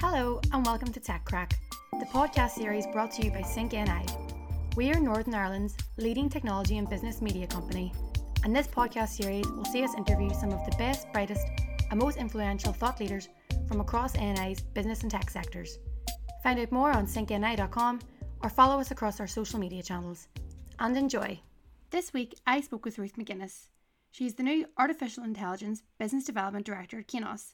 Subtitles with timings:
[0.00, 1.58] Hello and welcome to Tech Crack,
[1.98, 4.06] the podcast series brought to you by Sync NI.
[4.74, 7.92] We are Northern Ireland's leading technology and business media company,
[8.42, 11.46] and this podcast series will see us interview some of the best, brightest,
[11.90, 13.28] and most influential thought leaders
[13.68, 15.78] from across NI's business and tech sectors.
[16.42, 18.00] Find out more on syncni.com
[18.42, 20.28] or follow us across our social media channels.
[20.78, 21.40] And enjoy.
[21.90, 23.66] This week, I spoke with Ruth McGuinness.
[24.12, 27.52] She's the new Artificial Intelligence Business Development Director at Kainos.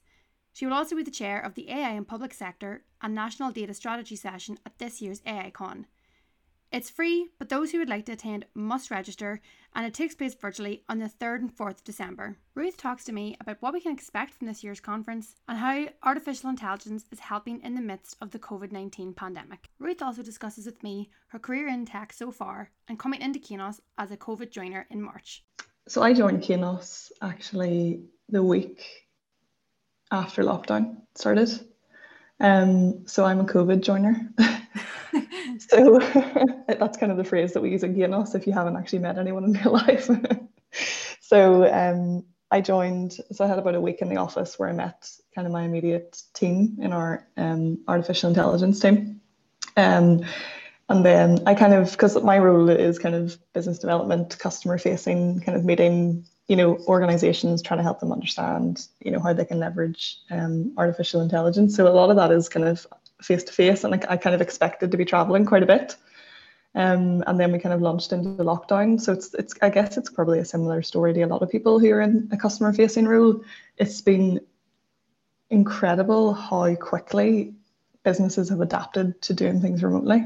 [0.56, 3.74] She will also be the chair of the AI and Public Sector and National Data
[3.74, 5.84] Strategy session at this year's AICon.
[6.72, 9.42] It's free, but those who would like to attend must register,
[9.74, 12.38] and it takes place virtually on the 3rd and 4th of December.
[12.54, 15.88] Ruth talks to me about what we can expect from this year's conference and how
[16.02, 19.68] artificial intelligence is helping in the midst of the COVID 19 pandemic.
[19.78, 23.80] Ruth also discusses with me her career in tech so far and coming into Kainos
[23.98, 25.44] as a COVID joiner in March.
[25.86, 29.05] So I joined Kainos actually the week
[30.10, 31.50] after lockdown started.
[32.40, 34.30] Um, so I'm a COVID joiner.
[35.58, 35.98] so
[36.68, 39.18] that's kind of the phrase that we use in Kainos if you haven't actually met
[39.18, 40.08] anyone in real life.
[41.20, 44.72] so um, I joined, so I had about a week in the office where I
[44.72, 49.20] met kind of my immediate team in our um, artificial intelligence team.
[49.76, 50.24] Um,
[50.88, 55.40] and then I kind of, because my role is kind of business development, customer facing,
[55.40, 59.44] kind of meeting you know organizations trying to help them understand you know how they
[59.44, 61.74] can leverage um, artificial intelligence.
[61.74, 62.86] So a lot of that is kind of
[63.20, 65.96] face to face and I, I, kind of expected to be traveling quite a bit.
[66.74, 69.00] Um, and then we kind of launched into the lockdown.
[69.00, 71.78] So it's it's i guess it's probably a similar story to a lot of people
[71.78, 73.42] who are in a customer facing role.
[73.78, 74.40] It's been
[75.50, 77.54] incredible how quickly
[78.04, 80.24] businesses have adapted to doing things remotely.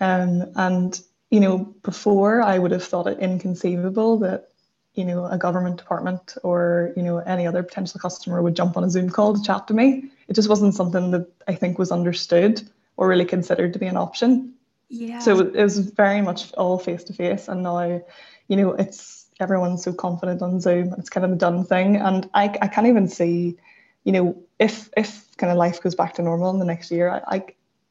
[0.00, 1.00] Um, and
[1.32, 4.51] you know before i would have thought it inconceivable that
[4.94, 8.84] you know a government department or you know any other potential customer would jump on
[8.84, 10.10] a zoom call to chat to me.
[10.28, 12.62] It just wasn't something that i think was understood
[12.96, 14.54] or really considered to be an option.
[14.88, 15.20] Yeah.
[15.20, 18.02] so it was very much all face to face and now
[18.48, 21.96] you know it's everyone's so confident on zoom it's kind of a done thing.
[21.96, 23.56] And i, I can't even see
[24.04, 27.08] you know if if kind of life goes back to normal in the next year
[27.08, 27.44] i, I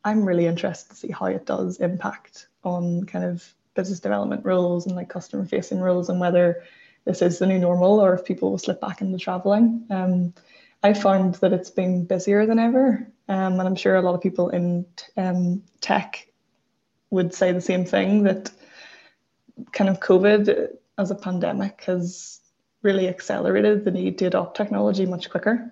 [0.06, 4.86] i'm really interested to see how it does impact on kind of business development roles
[4.86, 6.64] and like customer facing roles and whether
[7.06, 9.86] this is the new normal or if people will slip back into traveling.
[9.90, 10.34] Um,
[10.84, 13.08] I found that it's been busier than ever.
[13.28, 14.86] Um, and I'm sure a lot of people in
[15.18, 16.28] um, tech
[17.10, 18.52] would say the same thing that
[19.72, 22.40] kind of COVID as a pandemic has
[22.82, 25.72] really accelerated the need to adopt technology much quicker.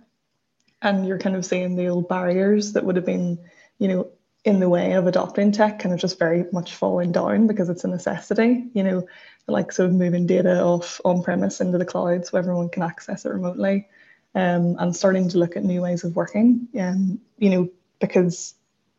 [0.82, 3.40] And you're kind of seeing the old barriers that would have been,
[3.80, 4.12] you know,
[4.46, 7.84] in the way of adopting tech kind of just very much falling down because it's
[7.84, 8.66] a necessity.
[8.74, 9.08] You know,
[9.50, 13.26] like sort of moving data off on premise into the cloud so everyone can access
[13.26, 13.88] it remotely
[14.36, 18.56] um, and starting to look at new ways of working um, you know because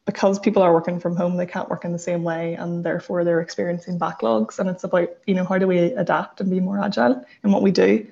[0.07, 3.25] because people are working from home they can't work in the same way and therefore
[3.25, 6.83] they're experiencing backlogs and it's about you know how do we adapt and be more
[6.83, 8.07] agile in what we do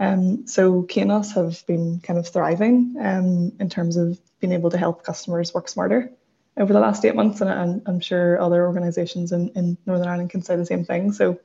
[0.00, 4.78] um, so Kainos have been kind of thriving um, in terms of being able to
[4.78, 6.10] help customers work smarter
[6.56, 10.30] over the last eight months and, and I'm sure other organizations in, in Northern Ireland
[10.30, 11.38] can say the same thing so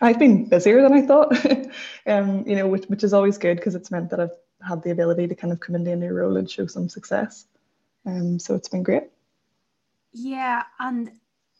[0.00, 1.32] I've been busier than I thought,
[2.06, 4.36] um, you know, which, which is always good because it's meant that I've
[4.66, 7.46] had the ability to kind of come into a new role and show some success.
[8.04, 9.04] Um, so it's been great.
[10.12, 11.12] Yeah, and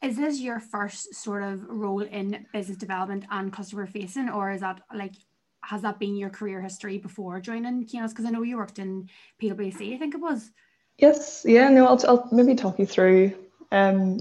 [0.03, 4.61] is this your first sort of role in business development and customer facing, or is
[4.61, 5.15] that like
[5.63, 8.11] has that been your career history before joining Kainos?
[8.11, 9.09] Because I know you worked in
[9.43, 10.51] PwC, I think it was.
[10.99, 13.35] Yes, yeah, no, I'll, I'll maybe talk you through
[13.71, 14.19] um,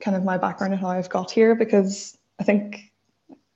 [0.00, 2.92] kind of my background and how I've got here because I think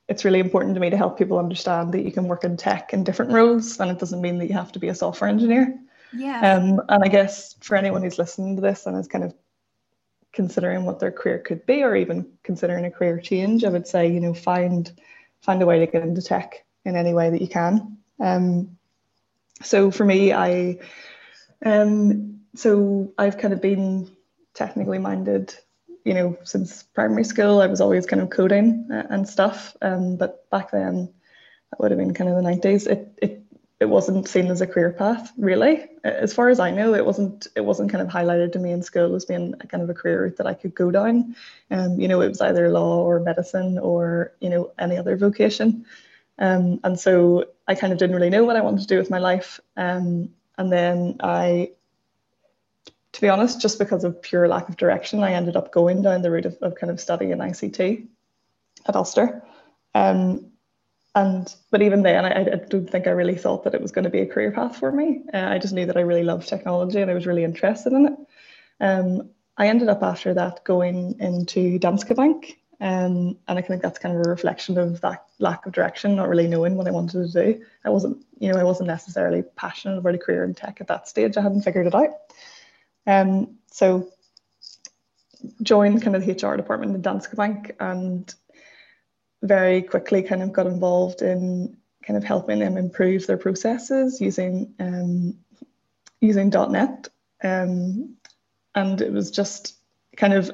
[0.09, 2.93] it's really important to me to help people understand that you can work in tech
[2.93, 5.79] in different roles and it doesn't mean that you have to be a software engineer.
[6.13, 6.55] Yeah.
[6.55, 9.35] Um, and I guess for anyone who's listening to this and is kind of
[10.33, 14.07] considering what their career could be or even considering a career change, I would say,
[14.11, 14.91] you know, find
[15.41, 17.99] find a way to get into tech in any way that you can.
[18.21, 18.77] Um,
[19.63, 20.79] so for me, I
[21.65, 24.11] um, so I've kind of been
[24.55, 25.55] technically minded
[26.07, 29.77] you know, since primary school, I was always kind of coding uh, and stuff.
[29.83, 31.13] Um, but back then,
[31.71, 32.87] that would have been kind of the 90s.
[32.87, 33.43] It, it
[33.79, 37.47] it wasn't seen as a career path really as far as i know it wasn't
[37.55, 39.95] it wasn't kind of highlighted to me in school as being a kind of a
[39.95, 41.37] career route that i could go down
[41.71, 45.85] um, you know it was either law or medicine or you know any other vocation
[46.39, 49.11] um, and so i kind of didn't really know what i wanted to do with
[49.11, 51.71] my life um, and then i
[53.17, 56.21] to be honest, just because of pure lack of direction, I ended up going down
[56.21, 58.07] the route of, of kind of studying ICT
[58.87, 59.43] at Ulster.
[59.95, 60.53] Um,
[61.15, 64.05] and but even then, I, I, don't think I really thought that it was going
[64.05, 65.23] to be a career path for me.
[65.33, 68.05] Uh, I just knew that I really loved technology and I was really interested in
[68.05, 68.19] it.
[68.81, 73.99] Um, I ended up after that going into Danske Bank, um, and I think that's
[73.99, 77.33] kind of a reflection of that lack of direction, not really knowing what I wanted
[77.33, 77.65] to do.
[77.83, 81.09] I wasn't, you know, I wasn't necessarily passionate about a career in tech at that
[81.09, 81.39] stage.
[81.39, 82.11] I hadn't figured it out.
[83.07, 84.11] Um, so
[85.63, 88.35] joined kind of the HR department in Danske Bank and
[89.43, 94.75] very quickly kind of got involved in kind of helping them improve their processes using
[94.81, 95.37] um,
[96.21, 97.09] using .NET.
[97.43, 98.17] Um,
[98.75, 99.77] and it was just
[100.17, 100.51] kind of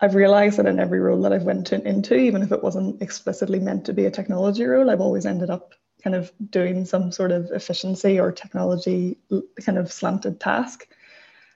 [0.00, 3.00] I've realized that in every role that I've went in, into, even if it wasn't
[3.00, 5.72] explicitly meant to be a technology role, I've always ended up
[6.02, 9.16] kind of doing some sort of efficiency or technology
[9.64, 10.86] kind of slanted task.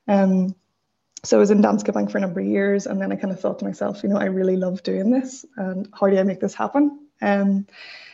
[0.09, 0.55] Um,
[1.25, 3.33] so I was in Danske Bank for a number of years, and then I kind
[3.33, 6.23] of thought to myself, you know, I really love doing this, and how do I
[6.23, 7.07] make this happen?
[7.21, 7.67] Um,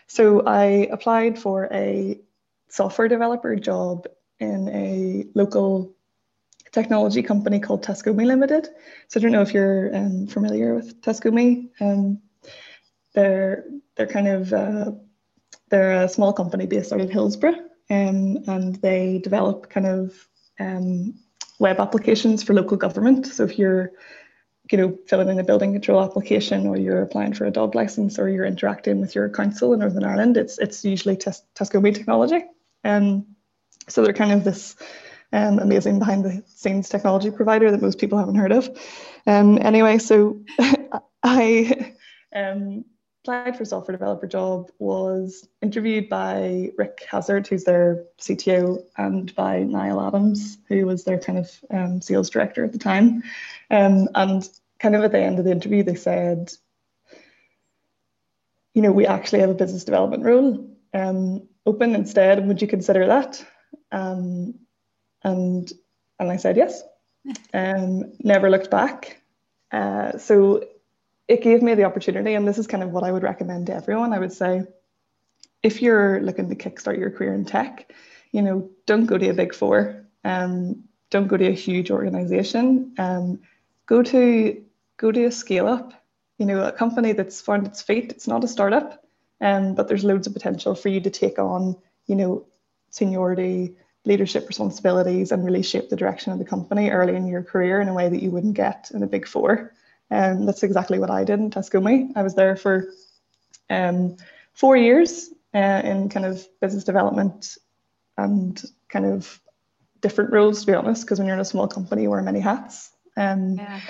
[0.07, 2.19] so I applied for a
[2.69, 4.07] software developer job
[4.41, 5.95] in a local
[6.73, 8.69] technology company called Tascomi Limited.
[9.09, 11.71] So I don't know if you're um, familiar with Tascomi.
[11.81, 12.21] Um,
[13.15, 13.65] they're
[13.95, 14.91] they're kind of uh,
[15.71, 17.61] they're a small company based out of Hillsborough,
[17.91, 21.15] um, and they develop kind of um,
[21.59, 23.27] web applications for local government.
[23.27, 23.93] So if you're
[24.71, 28.19] you know, filling in a building control application or you're applying for a dog license
[28.19, 32.45] or you're interacting with your council in Northern Ireland, it's it's usually tes- Tascomi technology.
[32.83, 33.27] Um,
[33.89, 34.77] so they're kind of this
[35.33, 38.71] um, amazing behind the scenes technology provider that most people haven't heard of.
[39.27, 40.41] Um, anyway, so
[41.23, 41.95] I
[42.35, 42.85] um,
[43.25, 49.35] applied for a software developer job, was interviewed by Rick Hazard, who's their CTO, and
[49.35, 53.23] by Niall Adams, who was their kind of um, sales director at the time.
[53.71, 54.47] Um, and
[54.79, 56.53] kind of at the end of the interview, they said,
[58.75, 62.47] you know, we actually have a business development role um, open instead.
[62.47, 63.43] Would you consider that?
[63.91, 64.55] Um,
[65.23, 65.73] and
[66.19, 66.83] and I said yes.
[67.55, 69.23] Um, never looked back.
[69.73, 70.63] Uh, so
[71.27, 73.75] it gave me the opportunity, and this is kind of what I would recommend to
[73.75, 74.13] everyone.
[74.13, 74.65] I would say,
[75.63, 77.91] if you're looking to kickstart your career in tech,
[78.33, 80.05] you know, don't go to a big four.
[80.25, 82.95] Um, don't go to a huge organization.
[82.99, 83.41] Um,
[83.87, 84.63] go to
[84.97, 85.93] go to a scale up.
[86.39, 88.11] You know, a company that's found its feet.
[88.11, 89.05] It's not a startup,
[89.41, 91.77] um, but there's loads of potential for you to take on.
[92.07, 92.47] You know,
[92.91, 97.81] seniority, leadership responsibilities, and really shape the direction of the company early in your career
[97.81, 99.73] in a way that you wouldn't get in a big four.
[100.11, 102.13] And um, that's exactly what I did in Tascomi.
[102.15, 102.89] I was there for
[103.71, 104.17] um,
[104.53, 107.57] four years uh, in kind of business development
[108.17, 109.41] and kind of
[110.01, 112.41] different roles, to be honest, because when you're in a small company, you wear many
[112.41, 112.91] hats.
[113.17, 113.81] Um, yeah.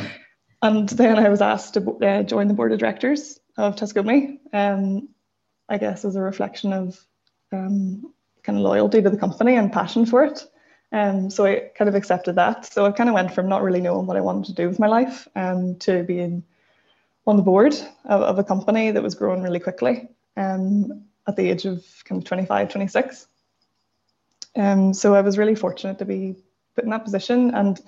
[0.62, 5.08] And then I was asked to uh, join the board of directors of Tascomi, um,
[5.68, 6.98] I guess as a reflection of
[7.52, 8.12] um,
[8.42, 10.46] kind of loyalty to the company and passion for it.
[10.94, 12.72] Um, so I kind of accepted that.
[12.72, 14.78] So I kind of went from not really knowing what I wanted to do with
[14.78, 16.44] my life um, to being
[17.26, 17.74] on the board
[18.04, 22.22] of, of a company that was growing really quickly um, at the age of kind
[22.22, 23.26] of 25, 26.
[24.54, 26.36] Um, so I was really fortunate to be
[26.76, 27.80] put in that position and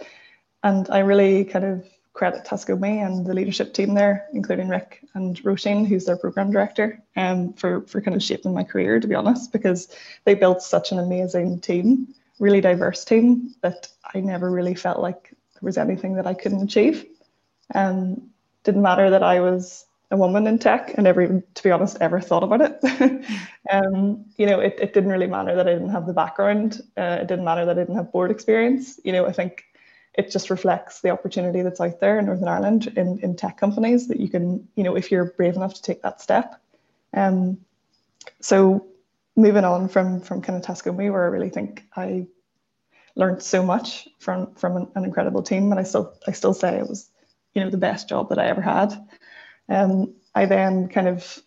[0.64, 5.40] and I really kind of credit Tascomi and the leadership team there, including Rick and
[5.44, 9.14] Roisin, who's their program director, um, for, for kind of shaping my career, to be
[9.14, 9.94] honest, because
[10.24, 15.30] they built such an amazing team really diverse team that I never really felt like
[15.54, 17.06] there was anything that I couldn't achieve.
[17.74, 18.30] Um,
[18.64, 22.20] didn't matter that I was a woman in tech and even, to be honest, ever
[22.20, 23.24] thought about it.
[23.70, 26.80] um, you know, it, it didn't really matter that I didn't have the background.
[26.96, 29.00] Uh, it didn't matter that I didn't have board experience.
[29.02, 29.64] You know, I think
[30.14, 34.08] it just reflects the opportunity that's out there in Northern Ireland in, in tech companies
[34.08, 36.60] that you can, you know, if you're brave enough to take that step.
[37.12, 37.58] Um,
[38.40, 38.86] so
[39.36, 42.26] moving on from from kind of Tascomi, where I really think I
[43.14, 46.78] learned so much from from an, an, incredible team, and I still I still say
[46.78, 47.08] it was
[47.54, 48.94] you know the best job that I ever had.
[49.68, 51.42] Um, I then kind of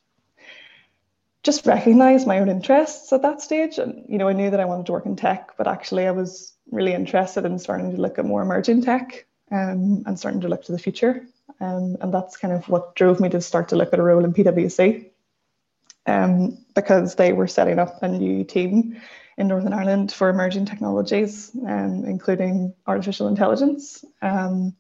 [1.44, 4.66] just recognized my own interests at that stage, and you know I knew that I
[4.66, 8.20] wanted to work in tech, but actually I was really interested in starting to look
[8.20, 11.26] at more emerging tech um, and starting to look to the future.
[11.62, 14.24] Um, and that's kind of what drove me to start to look at a role
[14.24, 15.10] in PwC
[16.10, 19.00] um, because they were setting up a new team
[19.38, 24.04] in Northern Ireland for emerging technologies, um, including artificial intelligence.
[24.22, 24.76] Um,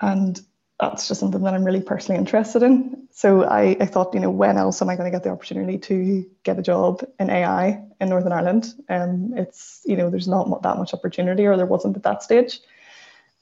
[0.00, 0.40] and
[0.78, 3.08] that's just something that I'm really personally interested in.
[3.10, 5.78] So I, I thought, you know, when else am I going to get the opportunity
[5.78, 8.74] to get a job in AI in Northern Ireland?
[8.88, 12.60] Um, it's, you know, there's not that much opportunity, or there wasn't at that stage.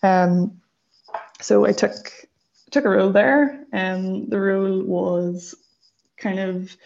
[0.03, 0.61] Um,
[1.41, 2.13] so I took
[2.71, 5.55] took a role there, and the role was
[6.23, 6.77] kind of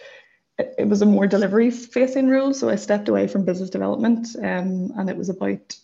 [0.59, 2.55] it, was a more delivery facing role.
[2.55, 5.76] So I stepped away from business development um, and it was about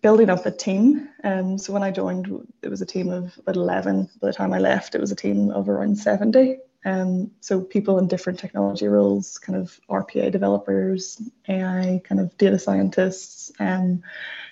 [0.00, 1.08] building up a team.
[1.24, 2.28] Um, so when I joined,
[2.62, 4.08] it was a team of about 11.
[4.20, 6.58] By the time I left, it was a team of around 70.
[6.86, 12.58] Um, so people in different technology roles, kind of RPA developers, AI, kind of data
[12.58, 14.02] scientists, um,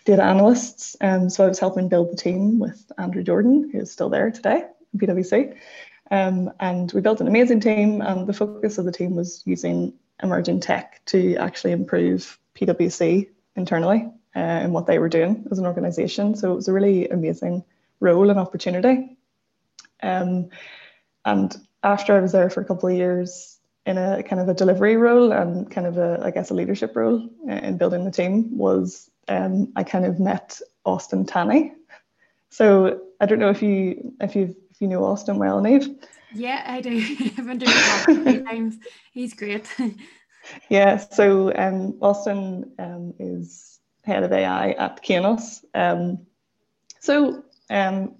[0.06, 0.96] data analysts.
[1.02, 4.64] Um, so I was helping build the team with Andrew Jordan, who's still there today
[4.94, 5.54] in PwC.
[6.12, 9.94] Um, and we built an amazing team, and the focus of the team was using
[10.22, 15.64] emerging tech to actually improve PwC internally uh, and what they were doing as an
[15.64, 16.34] organization.
[16.34, 17.64] So it was a really amazing
[17.98, 19.16] role and opportunity.
[20.02, 20.50] Um,
[21.24, 24.54] and after I was there for a couple of years in a kind of a
[24.54, 28.58] delivery role and kind of a, I guess, a leadership role in building the team,
[28.58, 31.72] was um, I kind of met Austin Tanney.
[32.50, 35.88] So I don't know if you if you if you know Austin well, Neve.
[36.34, 36.90] Yeah, I do.
[37.20, 38.78] I've been doing it few times.
[39.12, 39.72] He's great.
[40.68, 40.96] yeah.
[40.96, 45.64] So um, Austin um, is head of AI at Kainos.
[45.72, 46.26] Um,
[46.98, 48.16] so um,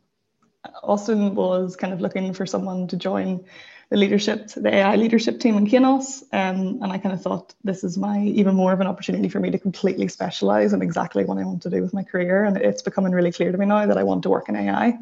[0.84, 3.44] Austin was kind of looking for someone to join
[3.90, 6.22] the leadership, the AI leadership team in Kainos.
[6.32, 9.40] Um, and I kind of thought this is my even more of an opportunity for
[9.40, 12.44] me to completely specialize in exactly what I want to do with my career.
[12.44, 14.98] And it's becoming really clear to me now that I want to work in AI.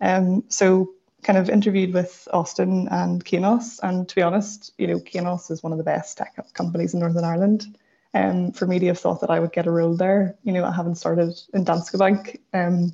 [0.00, 0.90] Um, so
[1.22, 3.78] kind of interviewed with Austin and Kainos.
[3.82, 7.00] And to be honest, you know, Kainos is one of the best tech companies in
[7.00, 7.78] Northern Ireland.
[8.12, 10.64] Um, for me to have thought that I would get a role there, you know,
[10.64, 12.90] I haven't started in Danske Bank um,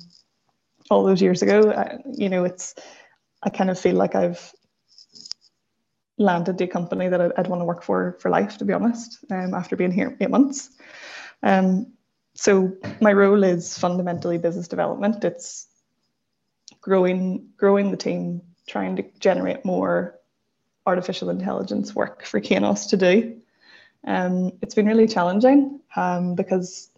[0.91, 1.71] all those years ago.
[1.71, 2.75] I, you know, it's
[3.41, 4.53] I kind of feel like I've
[6.19, 9.17] landed the company that I'd, I'd want to work for for life, to be honest.
[9.31, 10.69] Um, after being here eight months,
[11.41, 11.93] um,
[12.35, 15.23] so my role is fundamentally business development.
[15.23, 15.67] It's
[16.87, 20.17] growing growing the team, trying to generate more
[20.85, 23.41] artificial intelligence work for Kainos to do.
[24.05, 26.89] Um, it's been really challenging um, because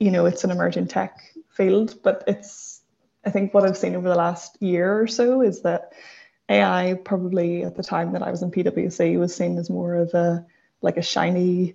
[0.00, 2.80] you know it's an emerging tech field, but it's
[3.24, 5.92] I think what I've seen over the last year or so is that
[6.48, 10.14] AI probably at the time that I was in PwC was seen as more of
[10.14, 10.46] a
[10.80, 11.74] like a shiny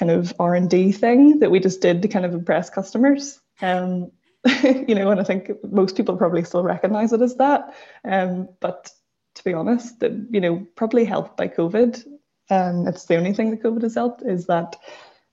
[0.00, 3.40] kind of R and D thing that we just did to kind of impress customers.
[3.60, 4.10] Um,
[4.62, 7.74] you know, and I think most people probably still recognize it as that.
[8.04, 8.90] Um, but
[9.34, 12.04] to be honest, that you know, probably helped by COVID.
[12.50, 14.76] Um, it's the only thing that COVID has helped is that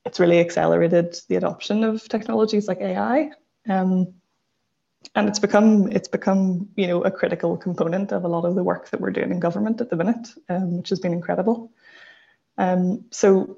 [0.05, 3.31] it's really accelerated the adoption of technologies like AI.
[3.67, 4.13] Um,
[5.15, 8.63] and it's become it's become you know a critical component of a lot of the
[8.63, 11.71] work that we're doing in government at the minute, um, which has been incredible.
[12.57, 13.57] Um, so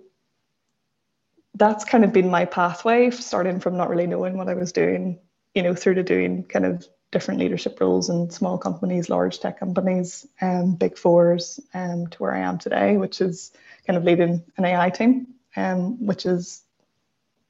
[1.56, 5.20] that's kind of been my pathway, starting from not really knowing what I was doing,
[5.54, 9.60] you know, through to doing kind of different leadership roles in small companies, large tech
[9.60, 13.52] companies, um, big fours, um, to where I am today, which is
[13.86, 16.64] kind of leading an AI team, um, which is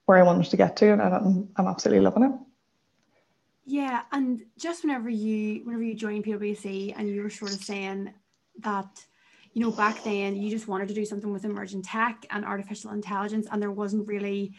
[0.05, 2.31] where I wanted to get to, and I'm, I'm absolutely loving it.
[3.65, 8.11] Yeah, and just whenever you whenever you joined PwC and you were sort of saying
[8.59, 9.05] that,
[9.53, 12.91] you know, back then you just wanted to do something with emerging tech and artificial
[12.91, 14.55] intelligence, and there wasn't really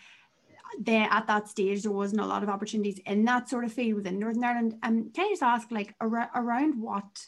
[0.80, 3.96] there at that stage there wasn't a lot of opportunities in that sort of field
[3.96, 4.78] within Northern Ireland.
[4.82, 7.26] Um, can you just ask like ar- around what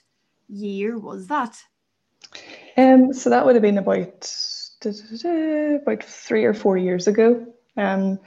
[0.48, 1.62] year was that?
[2.76, 4.30] Um, so that would have been about
[4.84, 7.46] about three or four years ago.
[7.76, 8.18] Um,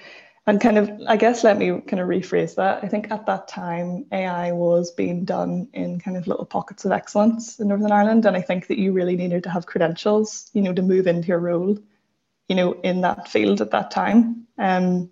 [0.48, 3.48] and kind of i guess let me kind of rephrase that i think at that
[3.48, 8.26] time ai was being done in kind of little pockets of excellence in northern ireland
[8.26, 11.28] and i think that you really needed to have credentials you know to move into
[11.28, 11.78] your role
[12.48, 15.10] you know in that field at that time um,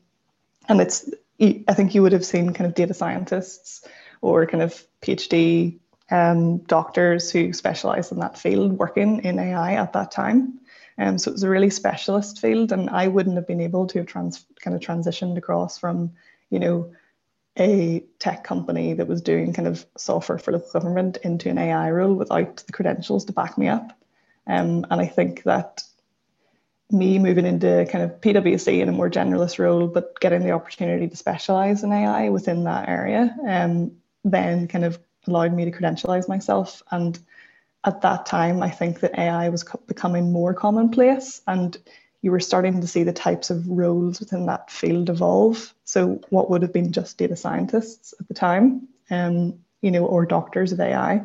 [0.67, 3.87] and it's i think you would have seen kind of data scientists
[4.21, 5.79] or kind of phd
[6.11, 10.59] um, doctors who specialize in that field working in ai at that time
[10.97, 13.99] um, so it was a really specialist field, and I wouldn't have been able to
[13.99, 16.13] have trans- kind of transitioned across from,
[16.49, 16.93] you know,
[17.57, 21.91] a tech company that was doing kind of software for local government into an AI
[21.91, 23.97] role without the credentials to back me up.
[24.47, 25.83] Um, and I think that
[26.91, 31.07] me moving into kind of PwC in a more generalist role, but getting the opportunity
[31.07, 33.91] to specialize in AI within that area, um,
[34.23, 37.19] then kind of allowed me to credentialize myself and
[37.85, 41.77] at that time, I think that AI was co- becoming more commonplace and
[42.21, 45.73] you were starting to see the types of roles within that field evolve.
[45.83, 50.25] So, what would have been just data scientists at the time, um, you know, or
[50.25, 51.23] doctors of AI,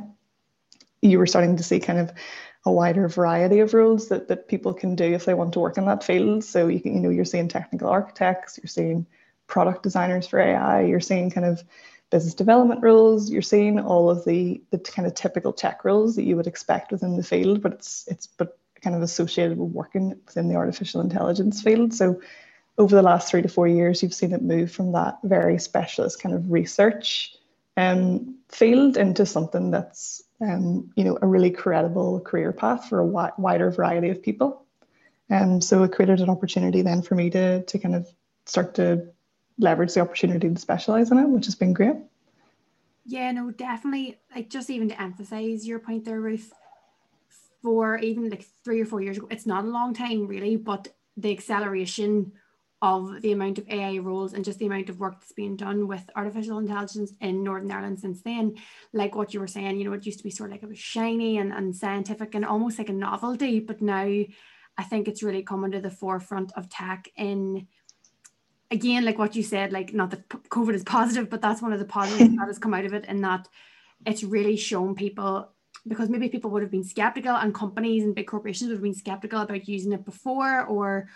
[1.00, 2.12] you were starting to see kind of
[2.64, 5.78] a wider variety of roles that, that people can do if they want to work
[5.78, 6.44] in that field.
[6.44, 9.06] So, you can, you know, you're seeing technical architects, you're seeing
[9.46, 11.64] product designers for AI, you're seeing kind of
[12.10, 13.30] business development roles.
[13.30, 16.92] You're seeing all of the the kind of typical tech roles that you would expect
[16.92, 21.00] within the field, but it's it's but kind of associated with working within the artificial
[21.00, 21.94] intelligence field.
[21.94, 22.20] So
[22.78, 26.22] over the last three to four years, you've seen it move from that very specialist
[26.22, 27.34] kind of research
[27.76, 33.06] um, field into something that's um, you know a really credible career path for a
[33.06, 34.64] wi- wider variety of people.
[35.28, 38.08] And um, so it created an opportunity then for me to to kind of
[38.46, 39.08] start to
[39.58, 41.96] leverage the opportunity to specialize in it, which has been great.
[43.04, 44.18] Yeah, no, definitely.
[44.34, 46.52] Like just even to emphasize your point there, Ruth,
[47.62, 50.88] for even like three or four years ago, it's not a long time really, but
[51.16, 52.32] the acceleration
[52.82, 55.86] of the amount of AI roles and just the amount of work that's being done
[55.86, 58.56] with artificial intelligence in Northern Ireland since then.
[58.92, 60.68] Like what you were saying, you know, it used to be sort of like it
[60.68, 64.24] was shiny and, and scientific and almost like a novelty, but now
[64.78, 67.66] I think it's really coming to the forefront of tech in
[68.70, 71.80] again, like what you said, like not that COVID is positive, but that's one of
[71.80, 73.48] the positives that has come out of it, and that
[74.06, 75.50] it's really shown people
[75.86, 78.94] because maybe people would have been skeptical and companies and big corporations would have been
[78.94, 81.08] skeptical about using it before or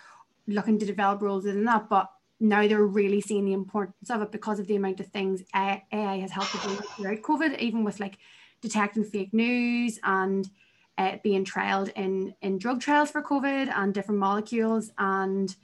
[0.47, 2.09] looking to develop roles in that, but
[2.39, 5.81] now they're really seeing the importance of it because of the amount of things AI
[5.91, 8.17] has helped to do throughout COVID, even with like
[8.61, 10.49] detecting fake news and
[10.97, 15.55] uh, being trialed in in drug trials for COVID and different molecules and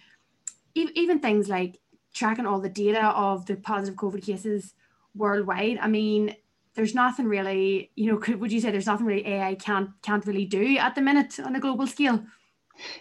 [0.73, 1.79] even things like
[2.13, 4.73] tracking all the data of the positive COVID cases
[5.15, 5.77] worldwide.
[5.81, 6.35] I mean,
[6.75, 10.25] there's nothing really, you know, could, would you say there's nothing really AI can't can't
[10.25, 12.23] really do at the minute on a global scale?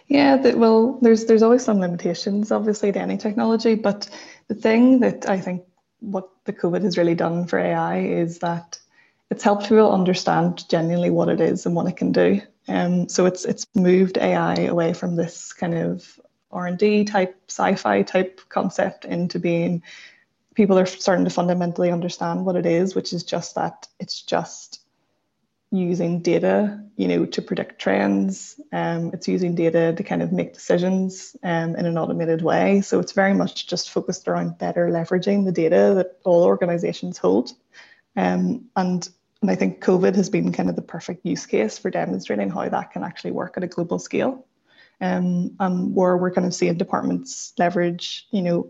[0.07, 3.75] Yeah, that, well, there's there's always some limitations, obviously, to any technology.
[3.75, 4.09] But
[4.47, 5.63] the thing that I think
[5.99, 8.79] what the COVID has really done for AI is that
[9.29, 12.41] it's helped people understand genuinely what it is and what it can do.
[12.67, 16.19] Um, so it's it's moved AI away from this kind of
[16.51, 19.83] R&D type sci-fi type concept into being
[20.53, 24.80] people are starting to fundamentally understand what it is, which is just that it's just
[25.71, 28.59] using data, you know, to predict trends.
[28.73, 32.81] Um, it's using data to kind of make decisions um, in an automated way.
[32.81, 37.53] So it's very much just focused around better leveraging the data that all organizations hold.
[38.17, 39.07] Um, and,
[39.41, 42.67] and I think COVID has been kind of the perfect use case for demonstrating how
[42.67, 44.45] that can actually work at a global scale
[44.99, 48.69] um, um, where we're kind of seeing departments leverage, you know,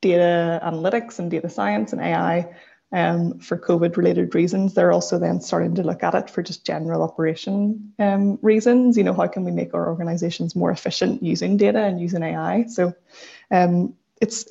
[0.00, 2.54] data analytics and data science and AI
[2.92, 4.74] um, for COVID related reasons.
[4.74, 8.96] They're also then starting to look at it for just general operation um, reasons.
[8.96, 12.64] You know, how can we make our organizations more efficient using data and using AI?
[12.66, 12.94] So
[13.50, 14.46] um, it's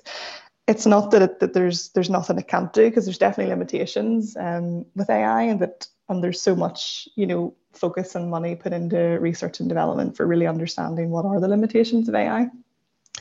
[0.67, 4.36] it's not that, it, that there's there's nothing it can't do because there's definitely limitations
[4.38, 8.73] um, with AI and that and there's so much you know focus and money put
[8.73, 12.50] into research and development for really understanding what are the limitations of AI.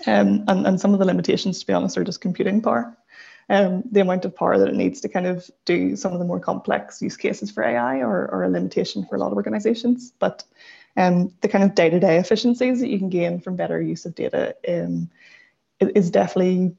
[0.07, 2.97] Um, and, and some of the limitations, to be honest, are just computing power.
[3.49, 6.25] Um, the amount of power that it needs to kind of do some of the
[6.25, 10.13] more complex use cases for AI or, a limitation for a lot of organizations.
[10.19, 10.43] But
[10.97, 14.57] um, the kind of day-to-day efficiencies that you can gain from better use of data
[14.69, 15.09] um,
[15.79, 16.75] is definitely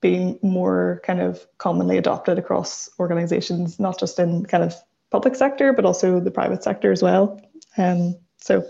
[0.00, 4.74] being more kind of commonly adopted across organizations, not just in kind of
[5.10, 7.40] public sector, but also the private sector as well.
[7.76, 8.64] Um, so,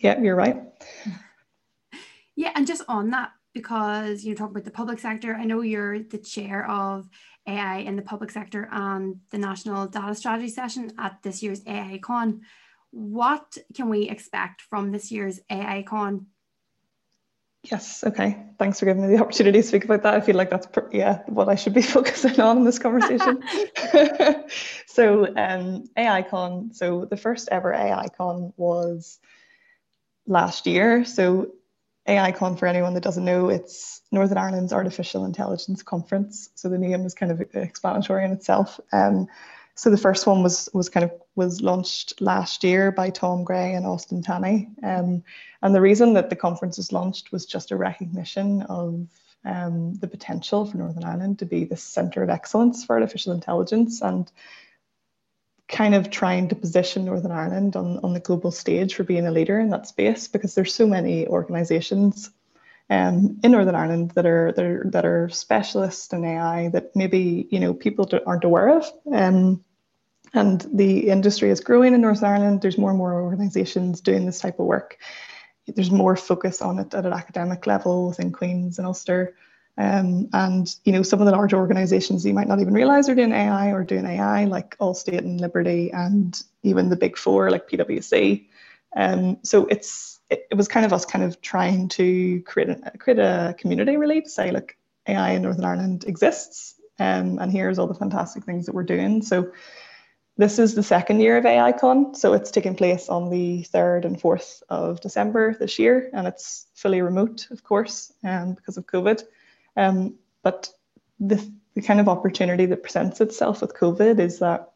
[0.00, 0.62] yeah, you're right.
[2.38, 6.00] Yeah, and just on that, because you talk about the public sector, I know you're
[6.00, 7.08] the chair of
[7.46, 11.98] AI in the public sector and the National Data Strategy session at this year's AI
[12.02, 12.42] Con.
[12.90, 16.26] What can we expect from this year's AI Con
[17.64, 18.04] Yes.
[18.04, 18.36] Okay.
[18.58, 20.14] Thanks for giving me the opportunity to speak about that.
[20.14, 23.42] I feel like that's yeah what I should be focusing on in this conversation.
[24.86, 26.74] so um, AICon.
[26.74, 29.18] So the first ever AICon was
[30.26, 31.04] last year.
[31.04, 31.52] So
[32.08, 36.48] AICon, for anyone that doesn't know, it's Northern Ireland's Artificial Intelligence Conference.
[36.54, 38.80] So the name is kind of explanatory in itself.
[38.92, 39.28] Um,
[39.74, 43.74] so the first one was was kind of was launched last year by Tom Gray
[43.74, 44.66] and Austin Tanney.
[44.82, 45.22] Um,
[45.62, 49.06] and the reason that the conference was launched was just a recognition of
[49.44, 54.02] um, the potential for Northern Ireland to be the centre of excellence for artificial intelligence
[54.02, 54.30] and
[55.68, 59.30] kind of trying to position Northern Ireland on, on the global stage for being a
[59.30, 62.30] leader in that space because there's so many organisations
[62.90, 67.46] um, in Northern Ireland that are that are, that are specialists in AI that maybe
[67.50, 68.90] you know people aren't aware of.
[69.12, 69.62] Um,
[70.34, 72.62] and the industry is growing in Northern Ireland.
[72.62, 74.98] There's more and more organisations doing this type of work.
[75.66, 79.34] There's more focus on it at an academic level within Queen's and Ulster.
[79.78, 83.14] Um, and you know, some of the large organisations you might not even realise are
[83.14, 87.68] doing AI or doing AI, like Allstate and Liberty, and even the big four like
[87.70, 88.46] PwC.
[88.96, 92.98] Um, so it's it, it, was kind of us kind of trying to create a
[92.98, 97.78] create a community really to say, look, AI in Northern Ireland exists, um, and here's
[97.78, 99.22] all the fantastic things that we're doing.
[99.22, 99.52] So
[100.36, 104.20] this is the second year of AICon, so it's taking place on the 3rd and
[104.20, 109.22] 4th of December this year, and it's fully remote, of course, um, because of COVID.
[109.78, 110.68] Um, but
[111.20, 111.36] the,
[111.74, 114.72] the kind of opportunity that presents itself with COVID is that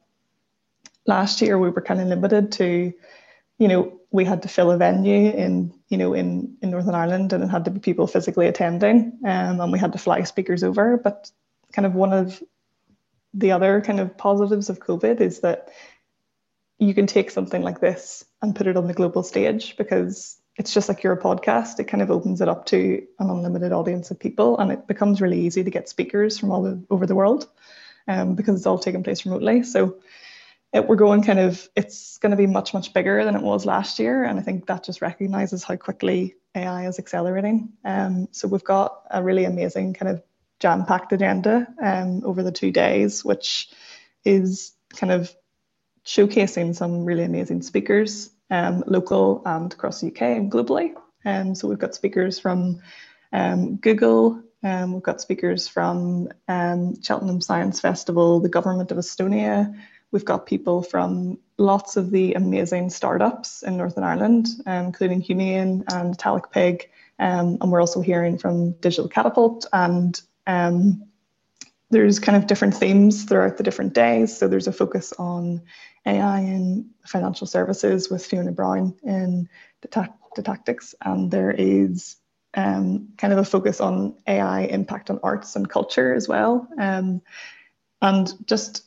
[1.06, 2.92] last year we were kind of limited to,
[3.58, 7.32] you know, we had to fill a venue in, you know, in, in Northern Ireland
[7.32, 10.62] and it had to be people physically attending, um, and we had to fly speakers
[10.62, 10.96] over.
[10.96, 11.30] But
[11.72, 12.42] kind of one of
[13.34, 15.70] the other kind of positives of COVID is that
[16.78, 20.74] you can take something like this and put it on the global stage because it's
[20.74, 21.80] just like your podcast.
[21.80, 25.20] It kind of opens it up to an unlimited audience of people, and it becomes
[25.20, 27.48] really easy to get speakers from all the, over the world
[28.08, 29.62] um, because it's all taking place remotely.
[29.62, 29.96] So
[30.72, 33.66] it, we're going kind of, it's going to be much, much bigger than it was
[33.66, 34.24] last year.
[34.24, 37.72] And I think that just recognizes how quickly AI is accelerating.
[37.84, 40.22] Um, so we've got a really amazing kind of
[40.60, 43.70] jam packed agenda um, over the two days, which
[44.24, 45.34] is kind of
[46.04, 50.94] showcasing some really amazing speakers, um, local and across the UK and globally.
[51.24, 52.80] Um, so we've got speakers from
[53.32, 59.74] um, Google, um, we've got speakers from um, Cheltenham Science Festival, the government of Estonia.
[60.12, 66.14] We've got people from lots of the amazing startups in Northern Ireland, including Humane and
[66.14, 66.90] Italic Pig.
[67.18, 71.04] and we're also hearing from Digital Catapult and um,
[71.92, 74.36] there's kind of different themes throughout the different days.
[74.36, 75.60] So there's a focus on
[76.06, 79.48] AI in financial services with Fiona Brown in
[79.82, 82.16] the, ta- the tactics, and there is
[82.54, 86.66] um, kind of a focus on AI impact on arts and culture as well.
[86.78, 87.20] Um,
[88.00, 88.84] and just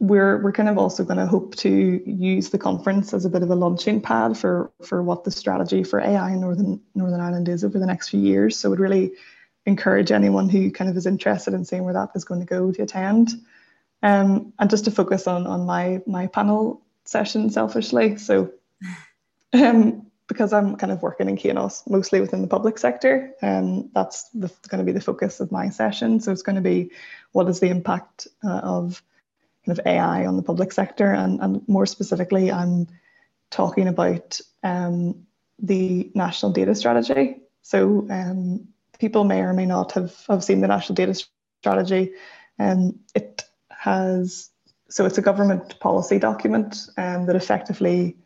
[0.00, 3.42] we're we're kind of also going to hope to use the conference as a bit
[3.44, 7.48] of a launching pad for for what the strategy for AI in Northern Northern Ireland
[7.48, 8.58] is over the next few years.
[8.58, 9.12] So it really
[9.66, 12.72] encourage anyone who kind of is interested in seeing where that is going to go
[12.72, 13.30] to attend.
[14.02, 18.16] Um, and just to focus on on my my panel session selfishly.
[18.16, 18.52] So
[19.52, 24.28] um, because I'm kind of working in Kainos mostly within the public sector, um, that's
[24.30, 26.20] the, going to be the focus of my session.
[26.20, 26.90] So it's going to be
[27.32, 29.02] what is the impact uh, of
[29.66, 32.88] kind of AI on the public sector, and, and more specifically, I'm
[33.50, 35.26] talking about um,
[35.58, 37.42] the national data strategy.
[37.60, 38.68] So um,
[39.02, 41.12] people may or may not have, have seen the National Data
[41.60, 42.12] Strategy.
[42.60, 44.50] Um, it has,
[44.90, 48.16] so it's a government policy document um, that effectively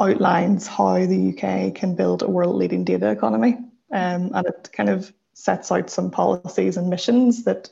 [0.00, 3.58] outlines how the UK can build a world leading data economy.
[3.92, 7.70] Um, and it kind of sets out some policies and missions that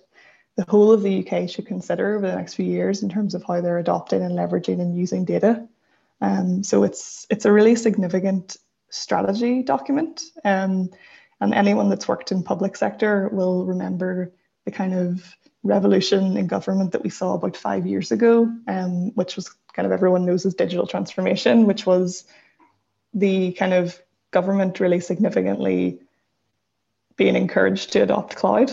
[0.54, 3.42] the whole of the UK should consider over the next few years in terms of
[3.42, 5.66] how they're adopting and leveraging and using data.
[6.20, 8.56] Um, so it's it's a really significant
[8.88, 10.22] strategy document.
[10.44, 10.90] Um,
[11.40, 14.32] and anyone that's worked in public sector will remember
[14.64, 19.36] the kind of revolution in government that we saw about five years ago, um, which
[19.36, 22.24] was kind of everyone knows as digital transformation, which was
[23.12, 26.00] the kind of government really significantly
[27.16, 28.70] being encouraged to adopt cloud,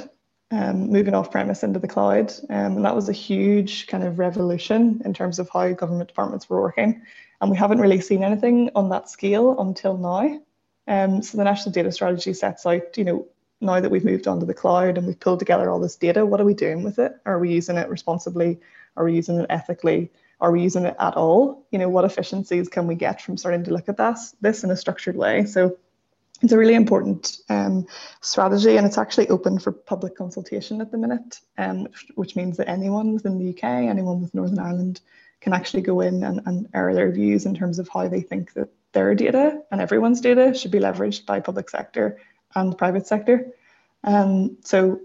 [0.52, 2.32] um, moving off premise into the cloud.
[2.50, 6.50] Um, and that was a huge kind of revolution in terms of how government departments
[6.50, 7.02] were working.
[7.42, 10.42] And we haven't really seen anything on that scale until now.
[10.88, 13.28] Um, so the national data strategy sets out, you know,
[13.62, 16.26] now that we've moved on to the cloud and we've pulled together all this data,
[16.26, 17.14] what are we doing with it?
[17.26, 18.60] Are we using it responsibly?
[18.98, 20.12] Are we using it ethically?
[20.42, 21.66] Are we using it at all?
[21.72, 24.72] You know, what efficiencies can we get from starting to look at this, this in
[24.72, 25.46] a structured way?
[25.46, 25.78] So
[26.42, 27.88] it's a really important um,
[28.20, 32.70] strategy and it's actually open for public consultation at the minute, um, which means that
[32.70, 35.00] anyone within the UK, anyone with Northern Ireland
[35.40, 38.54] can actually go in and, and air their views in terms of how they think
[38.54, 42.20] that their data and everyone's data should be leveraged by public sector
[42.56, 43.52] and private sector.
[44.04, 45.00] Um, so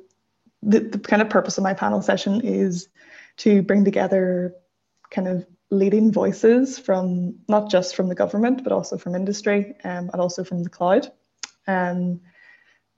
[0.62, 2.88] the, the kind of purpose of my panel session is
[3.38, 4.54] to bring together
[5.10, 10.10] kind of leading voices from not just from the government, but also from industry um,
[10.12, 11.10] and also from the cloud.
[11.66, 12.20] Um,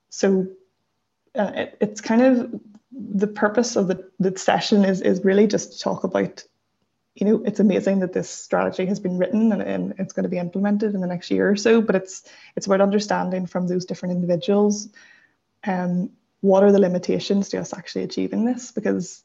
[0.09, 0.47] so
[1.35, 2.59] uh, it, it's kind of
[2.91, 6.43] the purpose of the, the session is, is really just to talk about
[7.15, 10.29] you know, it's amazing that this strategy has been written and, and, it's going to
[10.29, 11.81] be implemented in the next year or so.
[11.81, 12.23] But it's
[12.55, 14.87] it's about understanding from those different individuals,
[15.65, 18.71] um, what are the limitations to us actually achieving this?
[18.71, 19.23] Because,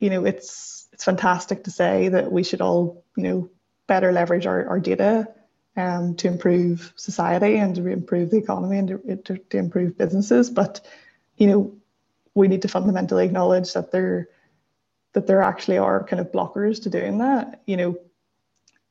[0.00, 3.50] you know, it's it's fantastic to say that we should all, you know,
[3.86, 5.28] better leverage our, our data
[5.76, 10.50] um, to improve society and to improve the economy and to, to, to improve businesses.
[10.50, 10.80] But,
[11.36, 11.76] you know,
[12.34, 14.28] we need to fundamentally acknowledge that there
[15.14, 17.96] that there actually are kind of blockers to doing that, you know,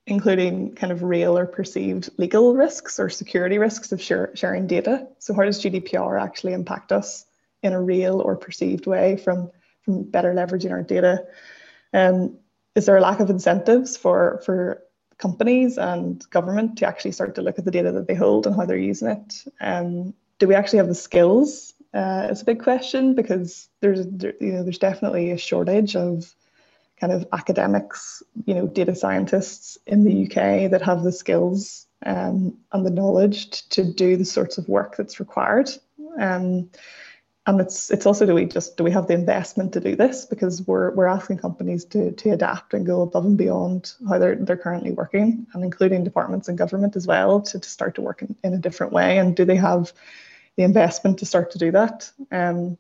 [0.06, 5.08] including kind of real or perceived legal risks or security risks of share, sharing data.
[5.20, 7.26] So how does GDPR actually impact us
[7.62, 9.52] in a real or perceived way from,
[9.84, 11.26] from better leveraging our data?
[11.94, 12.38] Um,
[12.76, 14.84] is there a lack of incentives for for
[15.18, 18.56] companies and government to actually start to look at the data that they hold and
[18.56, 19.44] how they're using it?
[19.60, 21.74] Um, do we actually have the skills?
[21.94, 26.34] Uh, it's a big question because there's there, you know there's definitely a shortage of
[27.00, 32.58] kind of academics, you know, data scientists in the UK that have the skills um,
[32.72, 35.70] and the knowledge to do the sorts of work that's required.
[36.20, 36.70] Um,
[37.46, 40.26] and it's it's also do we just do we have the investment to do this
[40.26, 44.36] because we're we're asking companies to to adapt and go above and beyond how they're
[44.36, 48.22] they're currently working and including departments and government as well to, to start to work
[48.22, 49.94] in, in a different way and do they have
[50.58, 52.12] the investment to start to do that.
[52.32, 52.78] Um,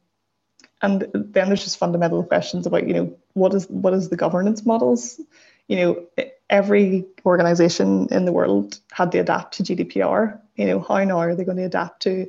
[0.81, 4.65] and then there's just fundamental questions about you know what is what is the governance
[4.65, 5.19] models?
[5.67, 11.03] You know every organization in the world had to adapt to gdpr you know how
[11.03, 12.25] now are they going to adapt to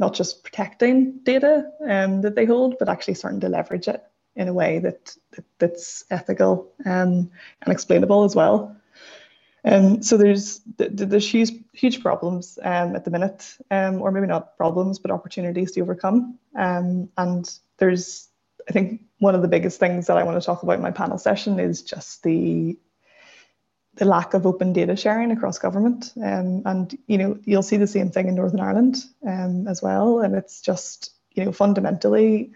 [0.00, 4.02] not just protecting data um, that they hold, but actually starting to leverage it
[4.34, 7.30] in a way that, that that's ethical um,
[7.62, 8.74] and explainable as well.
[9.64, 14.56] Um, so there's there's huge huge problems um, at the minute, um, or maybe not
[14.56, 16.38] problems, but opportunities to overcome.
[16.56, 18.28] Um, and there's
[18.68, 20.90] I think one of the biggest things that I want to talk about in my
[20.90, 22.78] panel session is just the
[23.94, 26.12] the lack of open data sharing across government.
[26.16, 28.96] Um, and you know, you'll see the same thing in Northern Ireland
[29.26, 30.20] um, as well.
[30.20, 32.52] And it's just, you know, fundamentally,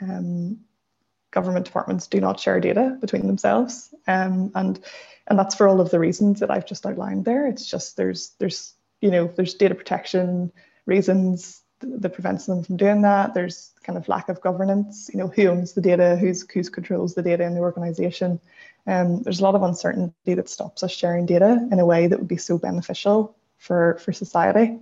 [1.33, 3.93] government departments do not share data between themselves.
[4.07, 4.81] And
[5.27, 7.47] and that's for all of the reasons that I've just outlined there.
[7.47, 10.53] It's just there's there's you know there's data protection
[10.87, 13.35] reasons that prevents them from doing that.
[13.35, 15.11] There's kind of lack of governance.
[15.13, 16.17] You know, who owns the data?
[16.17, 18.41] Who's who's controls the data in the organisation?
[18.87, 22.19] Um, there's a lot of uncertainty that stops us sharing data in a way that
[22.19, 24.79] would be so beneficial for, for society.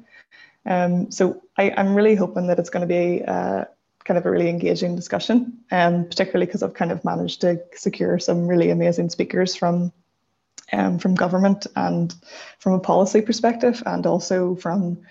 [0.67, 3.65] Um, so I, am really hoping that it's going to be uh,
[4.05, 8.19] kind of a really engaging discussion, um, particularly because I've kind of managed to secure
[8.19, 9.93] some really amazing speakers from
[10.73, 12.15] um, from government and
[12.59, 15.03] from a policy perspective, and also from